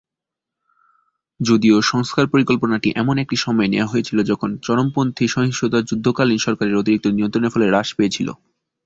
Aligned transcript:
যদিও 1.39 1.77
সংস্কার 1.91 2.25
পরিকল্পনাটি 2.27 2.89
এমন 2.95 3.15
একটি 3.17 3.37
সময়ে 3.37 3.71
নেওয়া 3.73 3.91
হয়েছিল 3.91 4.17
যখন 4.23 4.49
চরমপন্থী 4.65 5.25
সহিংসতা 5.27 5.79
যুদ্ধকালীন 5.89 6.39
সরকারের 6.45 6.79
অতিরিক্ত 6.81 7.05
নিয়ন্ত্রণের 7.09 7.53
ফলে 7.53 7.65
হ্রাস 7.67 7.89
পেয়েছিল। 7.97 8.27